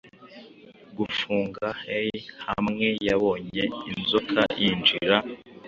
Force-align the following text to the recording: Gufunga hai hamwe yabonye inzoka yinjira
Gufunga 0.97 1.65
hai 1.83 2.11
hamwe 2.45 2.87
yabonye 3.07 3.63
inzoka 3.91 4.41
yinjira 4.61 5.17